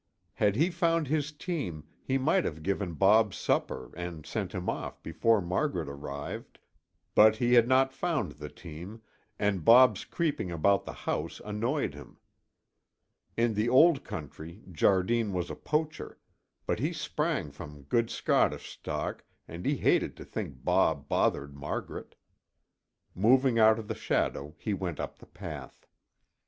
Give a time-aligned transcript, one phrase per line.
[0.33, 5.03] Had he found his team, he might have given Bob supper and sent him off
[5.03, 6.57] before Margaret arrived,
[7.13, 9.03] but he had not found the team
[9.37, 12.17] and Bob's creeping about the house annoyed him.
[13.37, 16.17] In the Old Country Jardine was a poacher,
[16.65, 22.15] but he sprang from good Scottish stock and he hated to think Bob bothered Margaret.
[23.13, 25.85] Moving out of the shadow, he went up the path.